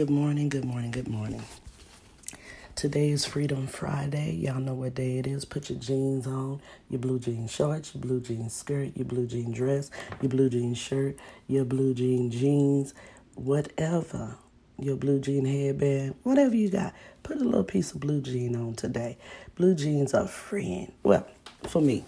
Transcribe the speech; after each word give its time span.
Good 0.00 0.08
morning, 0.08 0.48
good 0.48 0.64
morning, 0.64 0.92
good 0.92 1.08
morning. 1.08 1.42
Today 2.74 3.10
is 3.10 3.26
Freedom 3.26 3.66
Friday. 3.66 4.32
Y'all 4.32 4.58
know 4.58 4.72
what 4.72 4.94
day 4.94 5.18
it 5.18 5.26
is. 5.26 5.44
Put 5.44 5.68
your 5.68 5.78
jeans 5.78 6.26
on, 6.26 6.62
your 6.88 7.00
blue 7.00 7.18
jean 7.18 7.46
shorts, 7.46 7.94
your 7.94 8.00
blue 8.00 8.18
jean 8.22 8.48
skirt, 8.48 8.96
your 8.96 9.04
blue 9.04 9.26
jean 9.26 9.52
dress, 9.52 9.90
your 10.22 10.30
blue 10.30 10.48
jean 10.48 10.72
shirt, 10.72 11.18
your 11.48 11.66
blue 11.66 11.92
jean 11.92 12.30
jeans, 12.30 12.94
whatever. 13.34 14.36
Your 14.78 14.96
blue 14.96 15.18
jean 15.20 15.44
headband, 15.44 16.14
whatever 16.22 16.56
you 16.56 16.70
got. 16.70 16.94
Put 17.22 17.36
a 17.36 17.44
little 17.44 17.62
piece 17.62 17.92
of 17.92 18.00
blue 18.00 18.22
jean 18.22 18.56
on 18.56 18.76
today. 18.76 19.18
Blue 19.56 19.74
jeans 19.74 20.14
are 20.14 20.26
friend. 20.26 20.90
Well, 21.02 21.28
for 21.68 21.82
me. 21.82 22.06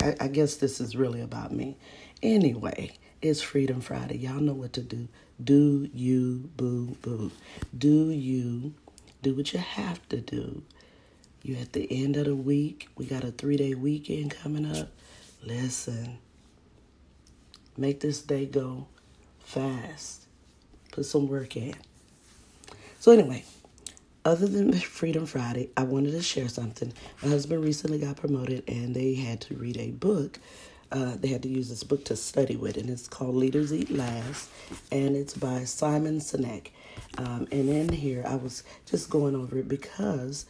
I, 0.00 0.14
I 0.20 0.28
guess 0.28 0.54
this 0.54 0.80
is 0.80 0.94
really 0.94 1.22
about 1.22 1.50
me. 1.50 1.76
Anyway, 2.22 2.92
it's 3.20 3.42
Freedom 3.42 3.80
Friday. 3.80 4.18
Y'all 4.18 4.34
know 4.34 4.52
what 4.52 4.74
to 4.74 4.80
do. 4.80 5.08
Do 5.42 5.88
you, 5.92 6.50
boo, 6.56 6.96
boo. 7.02 7.30
Do 7.76 8.10
you 8.10 8.74
do 9.22 9.34
what 9.34 9.52
you 9.52 9.58
have 9.58 10.06
to 10.08 10.20
do. 10.20 10.62
You 11.42 11.56
at 11.56 11.72
the 11.72 11.86
end 11.90 12.16
of 12.16 12.26
the 12.26 12.36
week. 12.36 12.88
We 12.96 13.06
got 13.06 13.24
a 13.24 13.30
three 13.30 13.56
day 13.56 13.74
weekend 13.74 14.30
coming 14.30 14.66
up. 14.66 14.88
Listen, 15.44 16.18
make 17.76 18.00
this 18.00 18.20
day 18.22 18.46
go 18.46 18.86
fast. 19.40 20.26
Put 20.92 21.06
some 21.06 21.28
work 21.28 21.56
in. 21.56 21.74
So, 23.00 23.12
anyway, 23.12 23.44
other 24.24 24.46
than 24.46 24.72
Freedom 24.80 25.26
Friday, 25.26 25.70
I 25.76 25.84
wanted 25.84 26.12
to 26.12 26.22
share 26.22 26.48
something. 26.48 26.92
My 27.22 27.28
husband 27.28 27.64
recently 27.64 27.98
got 27.98 28.16
promoted 28.16 28.64
and 28.68 28.94
they 28.94 29.14
had 29.14 29.40
to 29.42 29.54
read 29.54 29.76
a 29.76 29.90
book 29.90 30.38
uh, 30.90 31.16
they 31.16 31.28
had 31.28 31.42
to 31.42 31.48
use 31.48 31.68
this 31.68 31.82
book 31.82 32.04
to 32.06 32.16
study 32.16 32.56
with, 32.56 32.76
and 32.76 32.88
it's 32.88 33.08
called 33.08 33.34
Leaders 33.34 33.72
Eat 33.72 33.90
Last, 33.90 34.48
and 34.90 35.16
it's 35.16 35.34
by 35.34 35.64
Simon 35.64 36.18
Sinek. 36.18 36.68
Um, 37.18 37.46
and 37.52 37.68
in 37.68 37.88
here, 37.90 38.24
I 38.26 38.36
was 38.36 38.62
just 38.86 39.10
going 39.10 39.36
over 39.36 39.58
it 39.58 39.68
because 39.68 40.46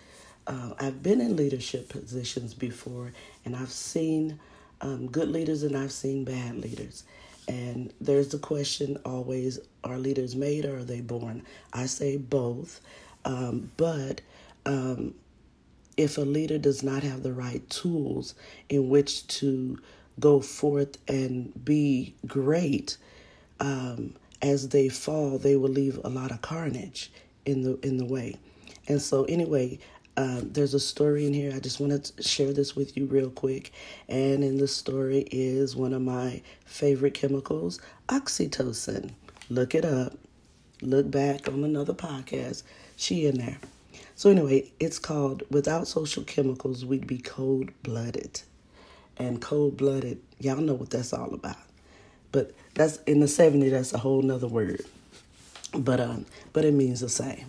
uh, 0.46 0.74
I've 0.78 1.02
been 1.02 1.20
in 1.20 1.36
leadership 1.36 1.88
positions 1.88 2.54
before, 2.54 3.12
and 3.44 3.56
I've 3.56 3.70
seen 3.72 4.38
um, 4.80 5.08
good 5.08 5.28
leaders 5.28 5.62
and 5.62 5.76
I've 5.76 5.92
seen 5.92 6.24
bad 6.24 6.56
leaders. 6.56 7.04
And 7.46 7.92
there's 8.00 8.28
the 8.28 8.38
question 8.38 8.98
always 9.04 9.58
are 9.82 9.98
leaders 9.98 10.36
made 10.36 10.64
or 10.64 10.78
are 10.78 10.84
they 10.84 11.00
born? 11.00 11.42
I 11.72 11.86
say 11.86 12.16
both. 12.16 12.80
Um, 13.24 13.70
but 13.76 14.20
um, 14.66 15.14
if 15.96 16.18
a 16.18 16.22
leader 16.22 16.58
does 16.58 16.82
not 16.82 17.02
have 17.02 17.22
the 17.22 17.32
right 17.32 17.68
tools 17.70 18.34
in 18.68 18.88
which 18.88 19.26
to 19.28 19.78
go 20.18 20.40
forth 20.40 20.98
and 21.08 21.52
be 21.64 22.14
great, 22.26 22.96
um, 23.60 24.14
as 24.40 24.68
they 24.68 24.88
fall, 24.88 25.38
they 25.38 25.56
will 25.56 25.68
leave 25.68 25.98
a 26.04 26.08
lot 26.08 26.30
of 26.30 26.42
carnage 26.42 27.10
in 27.44 27.62
the 27.62 27.78
in 27.86 27.96
the 27.96 28.04
way. 28.04 28.36
And 28.86 29.02
so, 29.02 29.24
anyway, 29.24 29.78
um, 30.16 30.50
there's 30.52 30.74
a 30.74 30.80
story 30.80 31.26
in 31.26 31.34
here. 31.34 31.52
I 31.54 31.60
just 31.60 31.78
want 31.78 32.04
to 32.04 32.22
share 32.22 32.52
this 32.52 32.74
with 32.74 32.96
you 32.96 33.06
real 33.06 33.30
quick. 33.30 33.72
And 34.08 34.42
in 34.42 34.58
the 34.58 34.68
story 34.68 35.28
is 35.30 35.76
one 35.76 35.92
of 35.92 36.02
my 36.02 36.42
favorite 36.64 37.14
chemicals, 37.14 37.80
oxytocin. 38.08 39.12
Look 39.50 39.74
it 39.74 39.84
up. 39.84 40.18
Look 40.80 41.10
back 41.10 41.48
on 41.48 41.64
another 41.64 41.94
podcast. 41.94 42.62
She 42.96 43.26
in 43.26 43.38
there. 43.38 43.58
So 44.14 44.30
anyway, 44.30 44.72
it's 44.80 44.98
called 44.98 45.44
Without 45.50 45.86
Social 45.86 46.24
Chemicals, 46.24 46.84
We'd 46.84 47.06
Be 47.06 47.18
Cold 47.18 47.70
Blooded 47.82 48.42
and 49.18 49.40
cold 49.40 49.76
blooded. 49.76 50.20
Y'all 50.38 50.56
know 50.56 50.74
what 50.74 50.90
that's 50.90 51.12
all 51.12 51.34
about. 51.34 51.56
But 52.32 52.52
that's 52.74 52.98
in 52.98 53.20
the 53.20 53.26
70s, 53.26 53.70
that's 53.70 53.92
a 53.92 53.98
whole 53.98 54.22
nother 54.22 54.48
word. 54.48 54.84
But 55.74 56.00
um, 56.00 56.26
but 56.52 56.64
it 56.64 56.72
means 56.72 57.00
the 57.00 57.08
same. 57.08 57.46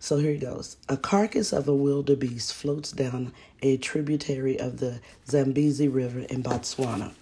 So 0.00 0.18
here 0.18 0.30
it 0.30 0.40
goes. 0.40 0.76
A 0.88 0.96
carcass 0.96 1.52
of 1.52 1.66
a 1.66 1.74
wildebeest 1.74 2.54
floats 2.54 2.92
down 2.92 3.32
a 3.62 3.76
tributary 3.78 4.58
of 4.58 4.78
the 4.78 5.00
Zambezi 5.28 5.88
River 5.88 6.20
in 6.20 6.42
Botswana. 6.42 7.12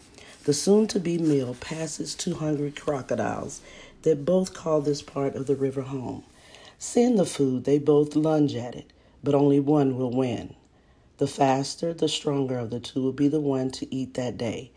The 0.45 0.53
soon 0.53 0.87
to 0.89 1.01
be 1.01 1.19
meal 1.19 1.57
passes 1.59 2.15
two 2.15 2.34
hungry 2.34 2.71
crocodiles 2.71 3.63
that 4.03 4.25
both 4.25 4.55
call 4.55 4.81
this 4.81 5.03
part 5.03 5.34
of 5.34 5.47
the 5.47 5.57
river 5.57 5.83
home. 5.83 6.23
Seeing 6.78 7.17
the 7.17 7.27
food, 7.27 7.65
they 7.65 7.78
both 7.78 8.15
lunge 8.15 8.55
at 8.55 8.77
it, 8.77 8.93
but 9.25 9.34
only 9.34 9.59
one 9.59 9.97
will 9.97 10.13
win. 10.13 10.55
The 11.19 11.27
faster, 11.27 11.94
the 11.94 12.09
stronger 12.09 12.59
of 12.59 12.69
the 12.69 12.78
two 12.78 13.03
will 13.03 13.12
be 13.12 13.28
the 13.28 13.41
one 13.41 13.71
to 13.71 13.94
eat 13.94 14.12
that 14.15 14.37
day. 14.37 14.71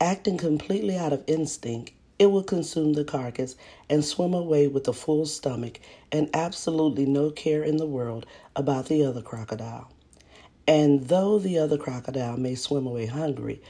Acting 0.00 0.38
completely 0.38 0.96
out 0.96 1.12
of 1.12 1.22
instinct, 1.26 1.92
it 2.18 2.26
will 2.26 2.42
consume 2.42 2.94
the 2.94 3.04
carcass 3.04 3.54
and 3.90 4.02
swim 4.02 4.32
away 4.32 4.66
with 4.66 4.88
a 4.88 4.94
full 4.94 5.26
stomach 5.26 5.80
and 6.10 6.30
absolutely 6.32 7.04
no 7.04 7.30
care 7.30 7.62
in 7.62 7.76
the 7.76 7.86
world 7.86 8.24
about 8.56 8.86
the 8.86 9.04
other 9.04 9.20
crocodile. 9.20 9.90
And 10.66 11.08
though 11.08 11.38
the 11.38 11.58
other 11.58 11.76
crocodile 11.76 12.38
may 12.38 12.54
swim 12.54 12.86
away 12.86 13.04
hungry, 13.04 13.60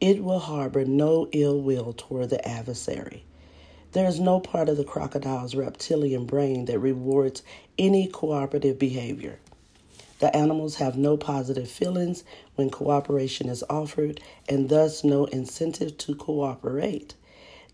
it 0.00 0.22
will 0.22 0.38
harbor 0.38 0.84
no 0.84 1.28
ill 1.32 1.60
will 1.60 1.92
toward 1.92 2.30
the 2.30 2.46
adversary. 2.46 3.24
There 3.90 4.06
is 4.06 4.20
no 4.20 4.38
part 4.38 4.68
of 4.68 4.76
the 4.76 4.84
crocodile's 4.84 5.56
reptilian 5.56 6.24
brain 6.24 6.66
that 6.66 6.78
rewards 6.78 7.42
any 7.78 8.06
cooperative 8.06 8.78
behavior. 8.78 9.40
The 10.20 10.34
animals 10.36 10.76
have 10.76 10.96
no 10.96 11.16
positive 11.16 11.68
feelings 11.68 12.24
when 12.54 12.70
cooperation 12.70 13.48
is 13.48 13.64
offered 13.68 14.20
and 14.48 14.68
thus 14.68 15.04
no 15.04 15.24
incentive 15.26 15.98
to 15.98 16.14
cooperate. 16.14 17.14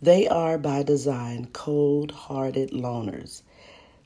They 0.02 0.26
are 0.26 0.56
by 0.56 0.82
design 0.82 1.48
cold 1.52 2.10
hearted 2.12 2.70
loners. 2.70 3.42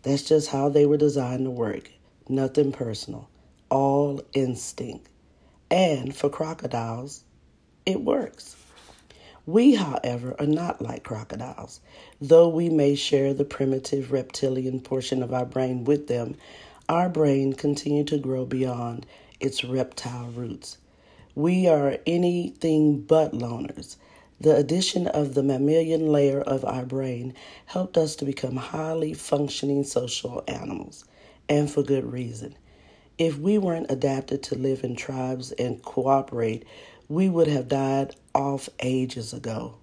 That's 0.02 0.24
just 0.24 0.48
how 0.48 0.68
they 0.68 0.86
were 0.86 0.96
designed 0.96 1.44
to 1.44 1.50
work. 1.50 1.90
Nothing 2.28 2.72
personal, 2.72 3.28
all 3.70 4.20
instinct. 4.32 5.08
And 5.70 6.14
for 6.14 6.28
crocodiles, 6.28 7.24
it 7.86 8.02
works. 8.02 8.56
We, 9.46 9.74
however, 9.74 10.34
are 10.38 10.46
not 10.46 10.80
like 10.80 11.04
crocodiles. 11.04 11.80
Though 12.20 12.48
we 12.48 12.70
may 12.70 12.94
share 12.94 13.34
the 13.34 13.44
primitive 13.44 14.10
reptilian 14.10 14.80
portion 14.80 15.22
of 15.22 15.34
our 15.34 15.44
brain 15.44 15.84
with 15.84 16.08
them, 16.08 16.36
our 16.88 17.08
brain 17.08 17.52
continue 17.52 18.04
to 18.04 18.18
grow 18.18 18.44
beyond 18.44 19.06
its 19.40 19.64
reptile 19.64 20.28
roots. 20.28 20.78
We 21.34 21.66
are 21.66 21.98
anything 22.06 23.00
but 23.02 23.32
loners. 23.32 23.96
The 24.40 24.56
addition 24.56 25.06
of 25.06 25.34
the 25.34 25.42
mammalian 25.42 26.08
layer 26.08 26.40
of 26.40 26.64
our 26.64 26.84
brain 26.84 27.34
helped 27.66 27.96
us 27.96 28.16
to 28.16 28.24
become 28.24 28.56
highly 28.56 29.14
functioning 29.14 29.84
social 29.84 30.44
animals, 30.46 31.04
and 31.48 31.70
for 31.70 31.82
good 31.82 32.12
reason. 32.12 32.56
If 33.16 33.38
we 33.38 33.58
weren't 33.58 33.90
adapted 33.90 34.42
to 34.44 34.56
live 34.56 34.82
in 34.82 34.96
tribes 34.96 35.52
and 35.52 35.82
cooperate, 35.82 36.64
we 37.08 37.28
would 37.28 37.46
have 37.46 37.68
died 37.68 38.16
off 38.34 38.68
ages 38.80 39.32
ago. 39.32 39.76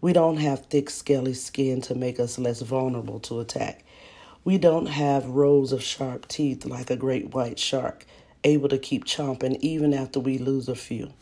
We 0.00 0.12
don't 0.12 0.38
have 0.38 0.66
thick, 0.66 0.90
scaly 0.90 1.34
skin 1.34 1.80
to 1.82 1.94
make 1.94 2.18
us 2.18 2.38
less 2.38 2.60
vulnerable 2.60 3.20
to 3.20 3.40
attack. 3.40 3.83
We 4.44 4.58
don't 4.58 4.86
have 4.86 5.24
rows 5.24 5.72
of 5.72 5.82
sharp 5.82 6.28
teeth 6.28 6.66
like 6.66 6.90
a 6.90 6.96
great 6.96 7.32
white 7.32 7.58
shark, 7.58 8.04
able 8.44 8.68
to 8.68 8.76
keep 8.76 9.06
chomping 9.06 9.58
even 9.60 9.94
after 9.94 10.20
we 10.20 10.36
lose 10.36 10.68
a 10.68 10.74
few. 10.74 11.14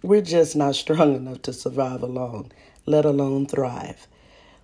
We're 0.00 0.22
just 0.22 0.54
not 0.54 0.76
strong 0.76 1.16
enough 1.16 1.42
to 1.42 1.52
survive 1.52 2.02
alone, 2.04 2.52
let 2.86 3.04
alone 3.04 3.46
thrive. 3.46 4.06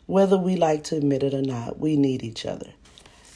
Whether 0.06 0.38
we 0.38 0.54
like 0.54 0.84
to 0.84 0.96
admit 0.96 1.24
it 1.24 1.34
or 1.34 1.42
not, 1.42 1.80
we 1.80 1.96
need 1.96 2.22
each 2.22 2.46
other. 2.46 2.70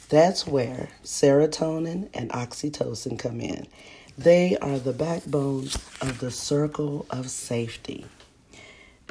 That's 0.07 0.47
where 0.47 0.87
serotonin 1.03 2.07
and 2.13 2.29
oxytocin 2.29 3.19
come 3.19 3.41
in. 3.41 3.67
They 4.17 4.57
are 4.59 4.79
the 4.79 4.93
backbone 4.93 5.67
of 5.99 6.19
the 6.19 6.31
circle 6.31 7.05
of 7.09 7.29
safety. 7.29 8.05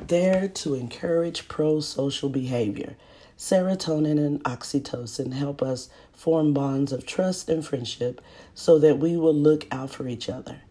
They're 0.03 0.48
to 0.48 0.75
encourage 0.75 1.48
pro 1.48 1.81
social 1.81 2.31
behavior 2.31 2.97
Serotonin 3.38 4.18
and 4.18 4.42
oxytocin 4.44 5.34
help 5.34 5.62
us 5.62 5.91
form 6.15 6.54
bonds 6.54 6.91
of 6.91 7.04
trust 7.04 7.50
and 7.50 7.65
friendship 7.65 8.22
so 8.54 8.78
that 8.78 8.98
we 8.98 9.16
will 9.16 9.34
look 9.34 9.66
out 9.71 9.91
for 9.91 10.09
each 10.09 10.30
other. 10.30 10.62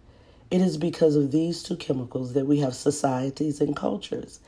It 0.49 0.61
is 0.61 0.77
because 0.77 1.15
of 1.15 1.31
these 1.31 1.61
two 1.61 1.75
chemicals 1.75 2.33
that 2.33 2.47
we 2.47 2.59
have 2.59 2.73
societies 2.73 3.61
and 3.61 3.75
cultures. 3.75 4.39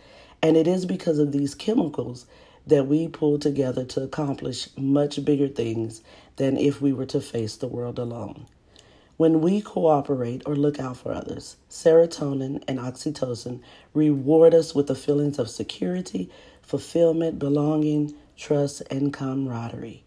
And 0.41 0.57
it 0.57 0.67
is 0.67 0.85
because 0.85 1.19
of 1.19 1.31
these 1.31 1.53
chemicals 1.53 2.25
that 2.65 2.87
we 2.87 3.07
pull 3.07 3.39
together 3.39 3.85
to 3.85 4.03
accomplish 4.03 4.69
much 4.75 5.23
bigger 5.23 5.47
things 5.47 6.01
than 6.37 6.57
if 6.57 6.81
we 6.81 6.93
were 6.93 7.05
to 7.05 7.21
face 7.21 7.55
the 7.55 7.67
world 7.67 7.99
alone. 7.99 8.45
When 9.17 9.41
we 9.41 9.61
cooperate 9.61 10.43
or 10.45 10.55
look 10.55 10.79
out 10.79 10.97
for 10.97 11.11
others, 11.11 11.57
serotonin 11.71 12.63
and 12.67 12.77
oxytocin 12.77 13.61
reward 13.95 14.53
us 14.53 14.75
with 14.75 14.85
the 14.85 14.95
feelings 14.95 15.39
of 15.39 15.49
security, 15.49 16.29
fulfillment, 16.61 17.39
belonging, 17.39 18.13
trust, 18.37 18.83
and 18.91 19.11
camaraderie. 19.11 20.03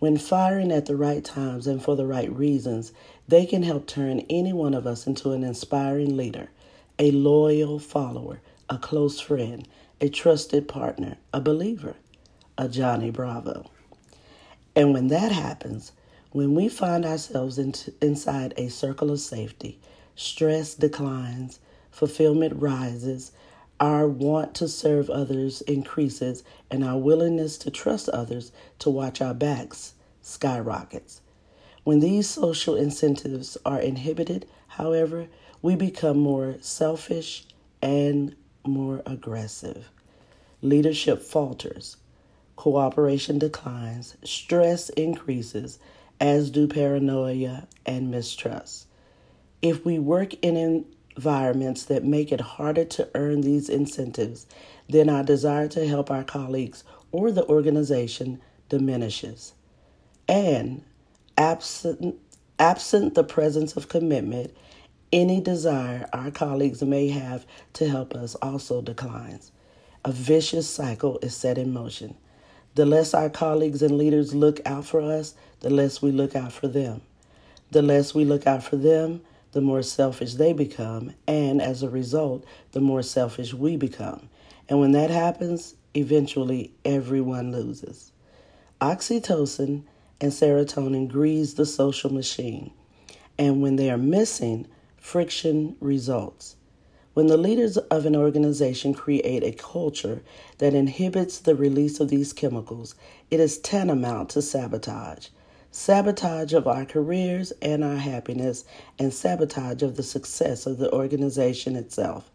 When 0.00 0.18
firing 0.18 0.70
at 0.70 0.84
the 0.84 0.96
right 0.96 1.24
times 1.24 1.66
and 1.66 1.82
for 1.82 1.96
the 1.96 2.04
right 2.04 2.30
reasons, 2.30 2.92
they 3.26 3.46
can 3.46 3.62
help 3.62 3.86
turn 3.86 4.20
any 4.28 4.52
one 4.52 4.74
of 4.74 4.86
us 4.86 5.06
into 5.06 5.30
an 5.30 5.44
inspiring 5.44 6.14
leader, 6.14 6.50
a 6.98 7.10
loyal 7.10 7.78
follower, 7.78 8.42
a 8.68 8.76
close 8.76 9.18
friend, 9.18 9.66
a 9.98 10.10
trusted 10.10 10.68
partner, 10.68 11.16
a 11.32 11.40
believer, 11.40 11.94
a 12.58 12.68
Johnny 12.68 13.10
Bravo. 13.10 13.70
And 14.76 14.92
when 14.92 15.08
that 15.08 15.32
happens, 15.32 15.92
when 16.32 16.54
we 16.54 16.68
find 16.68 17.04
ourselves 17.04 17.58
in 17.58 17.74
inside 18.00 18.54
a 18.56 18.68
circle 18.68 19.10
of 19.10 19.20
safety, 19.20 19.78
stress 20.16 20.74
declines, 20.74 21.60
fulfillment 21.90 22.54
rises, 22.60 23.32
our 23.78 24.08
want 24.08 24.54
to 24.54 24.66
serve 24.66 25.10
others 25.10 25.60
increases, 25.62 26.42
and 26.70 26.82
our 26.82 26.98
willingness 26.98 27.58
to 27.58 27.70
trust 27.70 28.08
others 28.08 28.50
to 28.78 28.88
watch 28.88 29.20
our 29.20 29.34
backs 29.34 29.94
skyrockets. 30.22 31.20
When 31.84 32.00
these 32.00 32.30
social 32.30 32.76
incentives 32.76 33.58
are 33.66 33.80
inhibited, 33.80 34.46
however, 34.68 35.26
we 35.60 35.76
become 35.76 36.18
more 36.18 36.56
selfish 36.60 37.44
and 37.82 38.34
more 38.64 39.02
aggressive. 39.04 39.90
Leadership 40.62 41.20
falters, 41.22 41.96
cooperation 42.56 43.38
declines, 43.38 44.16
stress 44.22 44.88
increases, 44.90 45.78
as 46.22 46.50
do 46.50 46.68
paranoia 46.68 47.66
and 47.84 48.08
mistrust. 48.08 48.86
If 49.60 49.84
we 49.84 49.98
work 49.98 50.34
in 50.34 50.84
environments 51.16 51.84
that 51.86 52.04
make 52.04 52.30
it 52.30 52.40
harder 52.40 52.84
to 52.84 53.08
earn 53.16 53.40
these 53.40 53.68
incentives, 53.68 54.46
then 54.88 55.08
our 55.08 55.24
desire 55.24 55.66
to 55.68 55.86
help 55.86 56.12
our 56.12 56.22
colleagues 56.22 56.84
or 57.10 57.32
the 57.32 57.44
organization 57.48 58.40
diminishes. 58.68 59.54
And 60.28 60.84
absent, 61.36 62.14
absent 62.56 63.16
the 63.16 63.24
presence 63.24 63.76
of 63.76 63.88
commitment, 63.88 64.54
any 65.12 65.40
desire 65.40 66.08
our 66.12 66.30
colleagues 66.30 66.82
may 66.82 67.08
have 67.08 67.44
to 67.74 67.88
help 67.88 68.14
us 68.14 68.36
also 68.36 68.80
declines. 68.80 69.50
A 70.04 70.12
vicious 70.12 70.70
cycle 70.70 71.18
is 71.20 71.34
set 71.34 71.58
in 71.58 71.72
motion. 71.72 72.16
The 72.74 72.86
less 72.86 73.12
our 73.12 73.28
colleagues 73.28 73.82
and 73.82 73.98
leaders 73.98 74.34
look 74.34 74.60
out 74.64 74.86
for 74.86 75.02
us, 75.02 75.34
the 75.60 75.68
less 75.68 76.00
we 76.00 76.10
look 76.10 76.34
out 76.34 76.52
for 76.52 76.68
them. 76.68 77.02
The 77.70 77.82
less 77.82 78.14
we 78.14 78.24
look 78.24 78.46
out 78.46 78.64
for 78.64 78.76
them, 78.76 79.20
the 79.52 79.60
more 79.60 79.82
selfish 79.82 80.34
they 80.34 80.54
become, 80.54 81.12
and 81.28 81.60
as 81.60 81.82
a 81.82 81.90
result, 81.90 82.44
the 82.72 82.80
more 82.80 83.02
selfish 83.02 83.52
we 83.52 83.76
become. 83.76 84.28
And 84.68 84.80
when 84.80 84.92
that 84.92 85.10
happens, 85.10 85.74
eventually 85.94 86.72
everyone 86.84 87.52
loses. 87.52 88.12
Oxytocin 88.80 89.82
and 90.20 90.32
serotonin 90.32 91.08
grease 91.08 91.54
the 91.54 91.66
social 91.66 92.12
machine, 92.12 92.70
and 93.38 93.60
when 93.60 93.76
they 93.76 93.90
are 93.90 93.98
missing, 93.98 94.66
friction 94.96 95.76
results. 95.80 96.56
When 97.14 97.26
the 97.26 97.36
leaders 97.36 97.76
of 97.76 98.06
an 98.06 98.16
organization 98.16 98.94
create 98.94 99.42
a 99.42 99.52
culture 99.52 100.22
that 100.58 100.72
inhibits 100.72 101.38
the 101.38 101.54
release 101.54 102.00
of 102.00 102.08
these 102.08 102.32
chemicals, 102.32 102.94
it 103.30 103.38
is 103.38 103.58
tantamount 103.58 104.30
to 104.30 104.40
sabotage. 104.40 105.28
Sabotage 105.70 106.54
of 106.54 106.66
our 106.66 106.86
careers 106.86 107.52
and 107.60 107.84
our 107.84 107.96
happiness, 107.96 108.64
and 108.98 109.12
sabotage 109.12 109.82
of 109.82 109.96
the 109.96 110.02
success 110.02 110.64
of 110.64 110.78
the 110.78 110.90
organization 110.90 111.76
itself. 111.76 112.30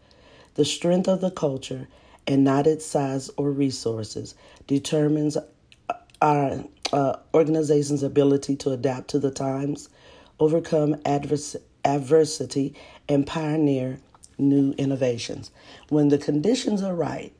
The 0.53 0.65
strength 0.65 1.07
of 1.07 1.21
the 1.21 1.31
culture, 1.31 1.87
and 2.27 2.43
not 2.43 2.67
its 2.67 2.85
size 2.85 3.31
or 3.35 3.51
resources, 3.51 4.35
determines 4.67 5.37
our 6.21 6.63
uh, 6.93 7.15
organization's 7.33 8.03
ability 8.03 8.55
to 8.57 8.71
adapt 8.71 9.07
to 9.09 9.19
the 9.19 9.31
times, 9.31 9.89
overcome 10.39 10.95
advers- 10.97 11.55
adversity, 11.83 12.75
and 13.09 13.25
pioneer 13.25 13.99
new 14.37 14.73
innovations. 14.77 15.51
When 15.89 16.09
the 16.09 16.17
conditions 16.17 16.81
are 16.81 16.95
right, 16.95 17.33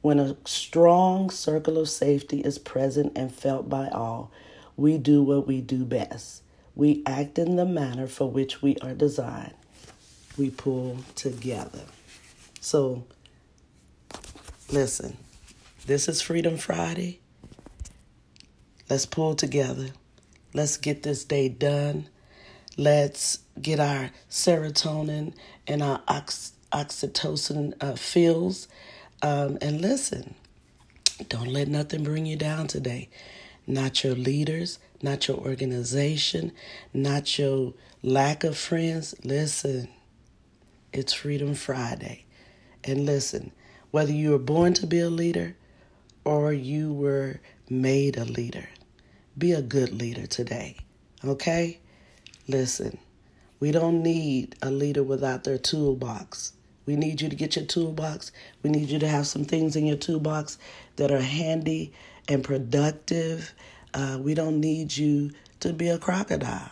when 0.00 0.18
a 0.18 0.36
strong 0.44 1.30
circle 1.30 1.78
of 1.78 1.88
safety 1.88 2.40
is 2.40 2.58
present 2.58 3.12
and 3.16 3.34
felt 3.34 3.68
by 3.68 3.88
all, 3.88 4.30
we 4.76 4.98
do 4.98 5.22
what 5.22 5.46
we 5.46 5.60
do 5.60 5.84
best. 5.84 6.42
We 6.74 7.02
act 7.06 7.38
in 7.38 7.56
the 7.56 7.64
manner 7.64 8.06
for 8.06 8.30
which 8.30 8.60
we 8.60 8.76
are 8.82 8.94
designed. 8.94 9.54
We 10.36 10.50
pull 10.50 10.98
together. 11.14 11.82
So, 12.60 13.04
listen, 14.70 15.16
this 15.86 16.08
is 16.08 16.20
Freedom 16.20 16.56
Friday. 16.56 17.20
Let's 18.90 19.06
pull 19.06 19.34
together. 19.34 19.88
Let's 20.52 20.76
get 20.76 21.02
this 21.02 21.24
day 21.24 21.48
done. 21.48 22.08
Let's 22.76 23.38
get 23.60 23.78
our 23.78 24.10
serotonin 24.28 25.34
and 25.66 25.82
our 25.82 26.02
ox- 26.08 26.52
oxytocin 26.72 27.74
uh, 27.80 27.94
feels. 27.94 28.68
Um, 29.22 29.58
and 29.60 29.80
listen, 29.80 30.34
don't 31.28 31.48
let 31.52 31.68
nothing 31.68 32.02
bring 32.02 32.26
you 32.26 32.36
down 32.36 32.66
today. 32.66 33.08
Not 33.66 34.02
your 34.02 34.14
leaders, 34.14 34.78
not 35.02 35.28
your 35.28 35.38
organization, 35.38 36.52
not 36.92 37.38
your 37.38 37.74
lack 38.02 38.44
of 38.44 38.58
friends. 38.58 39.14
Listen, 39.22 39.88
it's 40.92 41.12
Freedom 41.12 41.54
Friday. 41.54 42.24
And 42.82 43.06
listen, 43.06 43.52
whether 43.92 44.12
you 44.12 44.30
were 44.30 44.38
born 44.38 44.74
to 44.74 44.86
be 44.86 44.98
a 44.98 45.08
leader 45.08 45.56
or 46.24 46.52
you 46.52 46.92
were 46.92 47.40
made 47.70 48.16
a 48.16 48.24
leader, 48.24 48.68
be 49.38 49.52
a 49.52 49.62
good 49.62 49.92
leader 49.92 50.26
today. 50.26 50.76
Okay? 51.24 51.78
Listen, 52.46 52.98
we 53.58 53.70
don't 53.70 54.02
need 54.02 54.56
a 54.60 54.70
leader 54.70 55.02
without 55.02 55.44
their 55.44 55.56
toolbox. 55.56 56.52
We 56.84 56.96
need 56.96 57.22
you 57.22 57.30
to 57.30 57.36
get 57.36 57.56
your 57.56 57.64
toolbox. 57.64 58.32
We 58.62 58.68
need 58.68 58.90
you 58.90 58.98
to 58.98 59.08
have 59.08 59.26
some 59.26 59.44
things 59.44 59.76
in 59.76 59.86
your 59.86 59.96
toolbox 59.96 60.58
that 60.96 61.10
are 61.10 61.20
handy 61.20 61.92
and 62.28 62.44
productive. 62.44 63.54
Uh, 63.94 64.18
we 64.20 64.34
don't 64.34 64.60
need 64.60 64.94
you 64.94 65.30
to 65.60 65.72
be 65.72 65.88
a 65.88 65.98
crocodile. 65.98 66.70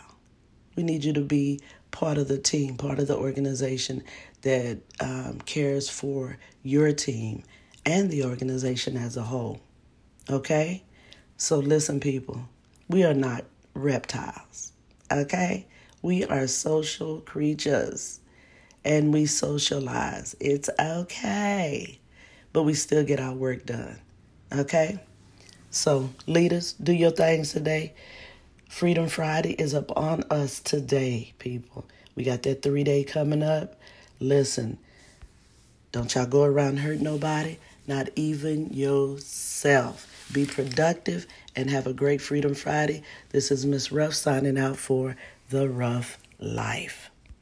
We 0.75 0.83
need 0.83 1.03
you 1.03 1.13
to 1.13 1.21
be 1.21 1.59
part 1.89 2.17
of 2.17 2.27
the 2.27 2.37
team, 2.37 2.77
part 2.77 2.99
of 2.99 3.07
the 3.07 3.17
organization 3.17 4.03
that 4.43 4.79
um, 4.99 5.39
cares 5.45 5.89
for 5.89 6.37
your 6.61 6.91
team 6.91 7.43
and 7.85 8.11
the 8.11 8.25
organization 8.25 8.97
as 8.97 9.17
a 9.17 9.23
whole. 9.23 9.61
Okay? 10.29 10.83
So, 11.37 11.57
listen, 11.57 11.99
people, 11.99 12.47
we 12.87 13.03
are 13.03 13.13
not 13.13 13.45
reptiles. 13.73 14.72
Okay? 15.13 15.65
We 16.01 16.25
are 16.25 16.47
social 16.47 17.21
creatures 17.21 18.19
and 18.83 19.13
we 19.13 19.25
socialize. 19.25 20.35
It's 20.39 20.69
okay. 20.79 21.99
But 22.51 22.63
we 22.63 22.73
still 22.73 23.03
get 23.03 23.19
our 23.19 23.33
work 23.33 23.65
done. 23.65 23.99
Okay? 24.51 24.99
So, 25.71 26.09
leaders, 26.27 26.73
do 26.73 26.93
your 26.93 27.11
things 27.11 27.51
today. 27.53 27.93
Freedom 28.69 29.07
Friday 29.07 29.53
is 29.53 29.73
up 29.73 29.95
on 29.97 30.23
us 30.29 30.59
today, 30.59 31.33
people. 31.39 31.85
We 32.15 32.23
got 32.23 32.43
that 32.43 32.61
three 32.61 32.83
day 32.83 33.03
coming 33.03 33.43
up. 33.43 33.79
Listen, 34.19 34.77
don't 35.91 36.13
y'all 36.13 36.25
go 36.25 36.43
around 36.43 36.77
hurt 36.77 36.99
nobody, 36.99 37.57
not 37.87 38.09
even 38.15 38.73
yourself. 38.73 40.07
Be 40.31 40.45
productive 40.45 41.27
and 41.55 41.69
have 41.69 41.87
a 41.87 41.93
great 41.93 42.21
Freedom 42.21 42.53
Friday. 42.53 43.03
This 43.29 43.51
is 43.51 43.65
Miss 43.65 43.91
Ruff 43.91 44.13
signing 44.13 44.57
out 44.57 44.77
for 44.77 45.15
The 45.49 45.69
Ruff 45.69 46.17
Life. 46.39 47.09